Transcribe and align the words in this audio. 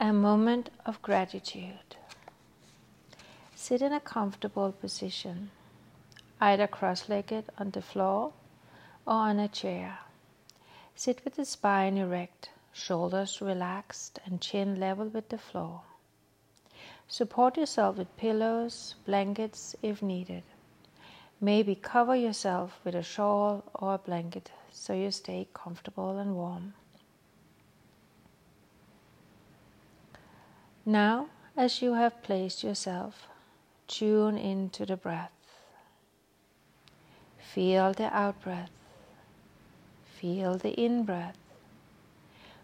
A 0.00 0.12
moment 0.12 0.70
of 0.86 1.02
gratitude. 1.02 1.96
Sit 3.56 3.82
in 3.82 3.92
a 3.92 3.98
comfortable 3.98 4.70
position, 4.70 5.50
either 6.40 6.68
cross 6.68 7.08
legged 7.08 7.46
on 7.58 7.72
the 7.72 7.82
floor 7.82 8.32
or 9.04 9.14
on 9.14 9.40
a 9.40 9.48
chair. 9.48 9.98
Sit 10.94 11.24
with 11.24 11.34
the 11.34 11.44
spine 11.44 11.96
erect, 11.96 12.50
shoulders 12.72 13.40
relaxed, 13.40 14.20
and 14.24 14.40
chin 14.40 14.78
level 14.78 15.08
with 15.08 15.30
the 15.30 15.38
floor. 15.38 15.80
Support 17.08 17.56
yourself 17.56 17.96
with 17.96 18.16
pillows, 18.16 18.94
blankets 19.04 19.74
if 19.82 20.00
needed. 20.00 20.44
Maybe 21.40 21.74
cover 21.74 22.14
yourself 22.14 22.78
with 22.84 22.94
a 22.94 23.02
shawl 23.02 23.64
or 23.74 23.94
a 23.94 23.98
blanket 23.98 24.52
so 24.70 24.92
you 24.92 25.10
stay 25.10 25.48
comfortable 25.52 26.18
and 26.18 26.36
warm. 26.36 26.74
Now, 30.88 31.26
as 31.54 31.82
you 31.82 31.92
have 31.92 32.22
placed 32.22 32.64
yourself, 32.64 33.28
tune 33.88 34.38
into 34.38 34.86
the 34.86 34.96
breath. 34.96 35.30
Feel 37.36 37.92
the 37.92 38.04
out 38.04 38.40
breath. 38.40 38.70
Feel 40.18 40.56
the 40.56 40.70
in 40.80 41.04
breath. 41.04 41.36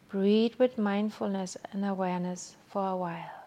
Breathe 0.08 0.54
with 0.54 0.78
mindfulness 0.78 1.58
and 1.70 1.84
awareness 1.84 2.56
for 2.66 2.88
a 2.88 2.96
while. 2.96 3.43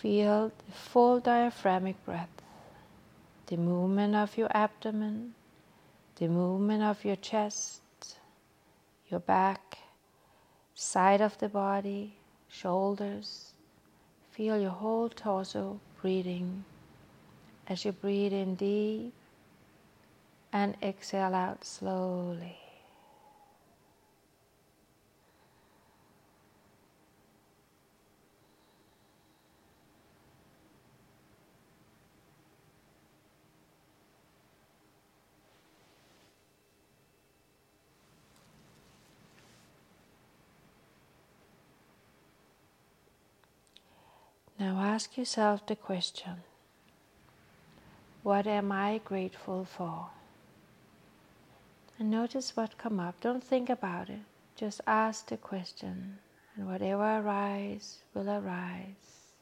Feel 0.00 0.52
the 0.64 0.72
full 0.72 1.18
diaphragmatic 1.18 2.04
breath, 2.04 2.28
the 3.46 3.56
movement 3.56 4.14
of 4.14 4.38
your 4.38 4.48
abdomen, 4.56 5.34
the 6.16 6.28
movement 6.28 6.84
of 6.84 7.04
your 7.04 7.16
chest, 7.16 7.82
your 9.08 9.18
back, 9.18 9.78
side 10.72 11.20
of 11.20 11.36
the 11.38 11.48
body, 11.48 12.14
shoulders. 12.48 13.54
Feel 14.30 14.60
your 14.60 14.70
whole 14.70 15.08
torso 15.08 15.80
breathing 16.00 16.64
as 17.66 17.84
you 17.84 17.90
breathe 17.90 18.32
in 18.32 18.54
deep 18.54 19.12
and 20.52 20.76
exhale 20.80 21.34
out 21.34 21.64
slowly. 21.64 22.67
Now 44.58 44.80
ask 44.80 45.16
yourself 45.16 45.64
the 45.66 45.76
question 45.76 46.42
What 48.24 48.46
am 48.46 48.72
I 48.72 49.00
grateful 49.04 49.64
for? 49.64 50.08
And 51.98 52.10
notice 52.10 52.56
what 52.56 52.78
come 52.78 52.98
up. 52.98 53.20
Don't 53.20 53.42
think 53.42 53.70
about 53.70 54.10
it. 54.10 54.20
Just 54.56 54.80
ask 54.86 55.28
the 55.28 55.36
question, 55.36 56.18
and 56.56 56.66
whatever 56.66 57.20
arises 57.20 57.98
will 58.14 58.28
arise. 58.28 59.32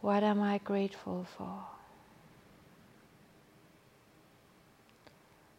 What 0.00 0.22
am 0.22 0.40
I 0.40 0.58
grateful 0.58 1.26
for? 1.36 1.64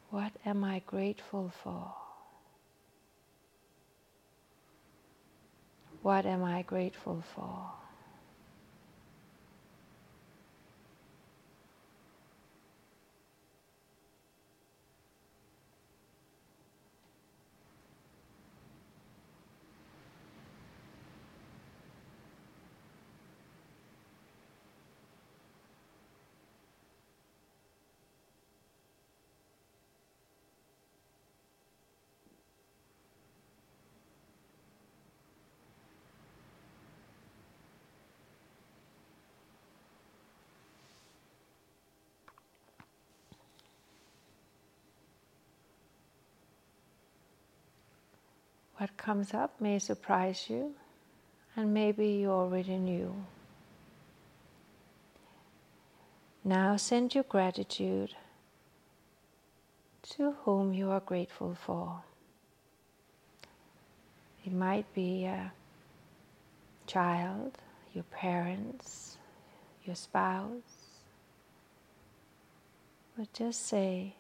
What 0.10 0.32
am 0.46 0.64
I 0.64 0.82
grateful 0.88 1.52
for? 1.64 1.94
What 6.08 6.26
am 6.26 6.42
I 6.42 6.62
grateful 6.62 7.22
for? 7.36 7.87
What 48.78 48.96
comes 48.96 49.34
up 49.34 49.60
may 49.60 49.80
surprise 49.80 50.46
you, 50.50 50.76
and 51.56 51.74
maybe 51.74 52.08
you 52.10 52.30
already 52.30 52.78
knew. 52.78 53.26
Now 56.44 56.78
send 56.78 57.16
your 57.16 57.24
gratitude 57.24 58.14
to 60.10 60.34
whom 60.44 60.74
you 60.74 60.92
are 60.92 61.00
grateful 61.00 61.56
for. 61.56 62.04
It 64.46 64.54
might 64.54 64.94
be 64.94 65.26
a 65.26 65.52
child, 66.86 67.58
your 67.94 68.06
parents, 68.06 69.18
your 69.86 69.96
spouse. 69.96 70.86
But 73.18 73.34
just 73.34 73.66
say, 73.66 74.14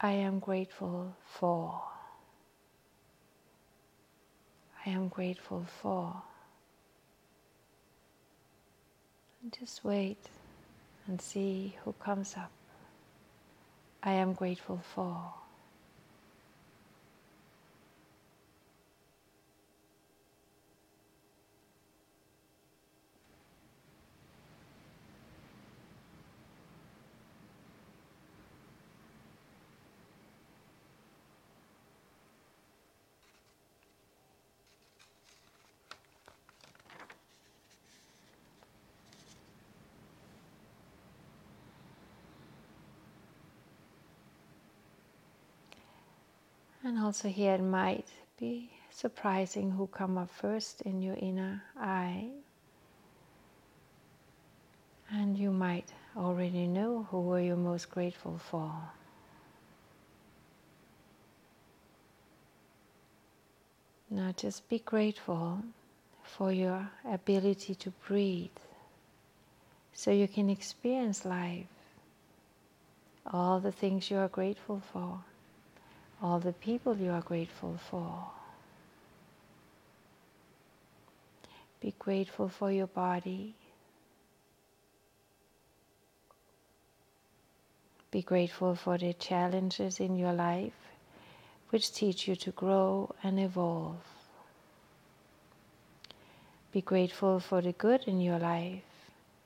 I 0.00 0.12
am 0.12 0.38
grateful 0.38 1.14
for. 1.26 1.82
I 4.86 4.90
am 4.90 5.08
grateful 5.08 5.66
for. 5.82 6.22
And 9.42 9.56
just 9.58 9.84
wait 9.84 10.28
and 11.06 11.20
see 11.20 11.76
who 11.84 11.92
comes 11.94 12.34
up. 12.36 12.50
I 14.02 14.12
am 14.12 14.34
grateful 14.34 14.80
for. 14.94 15.39
And 46.90 46.98
also 46.98 47.28
here 47.28 47.54
it 47.54 47.62
might 47.62 48.08
be 48.36 48.68
surprising 48.90 49.70
who 49.70 49.86
come 49.86 50.18
up 50.18 50.28
first 50.28 50.80
in 50.80 51.00
your 51.00 51.14
inner 51.14 51.62
eye. 51.78 52.30
And 55.08 55.38
you 55.38 55.52
might 55.52 55.92
already 56.16 56.66
know 56.66 57.06
who 57.08 57.32
are 57.32 57.40
you 57.40 57.54
most 57.54 57.92
grateful 57.92 58.40
for. 58.50 58.72
Now 64.10 64.34
just 64.36 64.68
be 64.68 64.80
grateful 64.80 65.62
for 66.24 66.50
your 66.50 66.90
ability 67.08 67.76
to 67.76 67.90
breathe 68.08 68.58
so 69.92 70.10
you 70.10 70.26
can 70.26 70.50
experience 70.50 71.24
life, 71.24 71.68
all 73.32 73.60
the 73.60 73.70
things 73.70 74.10
you 74.10 74.16
are 74.16 74.26
grateful 74.26 74.82
for 74.92 75.20
all 76.22 76.38
the 76.38 76.52
people 76.52 76.96
you 76.96 77.10
are 77.10 77.22
grateful 77.22 77.78
for. 77.90 78.26
Be 81.80 81.94
grateful 81.98 82.48
for 82.48 82.70
your 82.70 82.86
body. 82.86 83.54
Be 88.10 88.22
grateful 88.22 88.74
for 88.74 88.98
the 88.98 89.14
challenges 89.14 90.00
in 90.00 90.16
your 90.16 90.32
life 90.32 90.74
which 91.70 91.92
teach 91.92 92.26
you 92.26 92.34
to 92.36 92.50
grow 92.50 93.14
and 93.22 93.38
evolve. 93.38 94.02
Be 96.72 96.82
grateful 96.82 97.40
for 97.40 97.62
the 97.62 97.72
good 97.72 98.02
in 98.06 98.20
your 98.20 98.38
life 98.38 98.82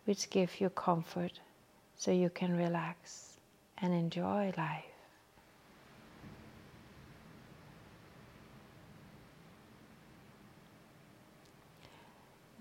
which 0.06 0.30
give 0.30 0.60
you 0.60 0.70
comfort 0.70 1.40
so 1.96 2.10
you 2.10 2.30
can 2.30 2.56
relax 2.56 3.36
and 3.78 3.92
enjoy 3.92 4.52
life. 4.56 4.93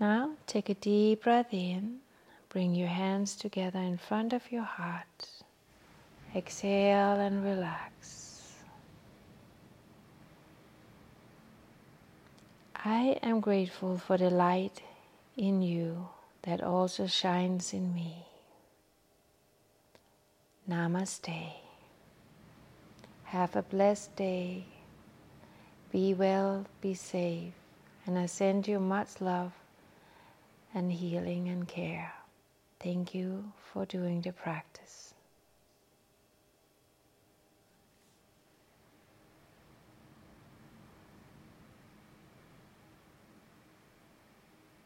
Now 0.00 0.32
take 0.46 0.68
a 0.68 0.74
deep 0.74 1.22
breath 1.22 1.52
in. 1.52 1.98
Bring 2.48 2.74
your 2.74 2.88
hands 2.88 3.36
together 3.36 3.78
in 3.78 3.98
front 3.98 4.32
of 4.32 4.50
your 4.50 4.62
heart. 4.62 5.28
Exhale 6.34 7.20
and 7.20 7.44
relax. 7.44 8.54
I 12.76 13.18
am 13.22 13.40
grateful 13.40 13.98
for 13.98 14.18
the 14.18 14.30
light 14.30 14.82
in 15.36 15.62
you 15.62 16.08
that 16.42 16.62
also 16.62 17.06
shines 17.06 17.72
in 17.72 17.94
me. 17.94 18.26
Namaste. 20.68 21.54
Have 23.24 23.56
a 23.56 23.62
blessed 23.62 24.14
day. 24.16 24.66
Be 25.90 26.14
well, 26.14 26.66
be 26.80 26.94
safe, 26.94 27.54
and 28.06 28.18
I 28.18 28.26
send 28.26 28.68
you 28.68 28.78
much 28.80 29.20
love 29.20 29.52
and 30.74 30.92
healing 30.92 31.48
and 31.48 31.66
care. 31.66 32.12
Thank 32.80 33.14
you 33.14 33.52
for 33.72 33.86
doing 33.86 34.20
the 34.20 34.32
practice. 34.32 35.13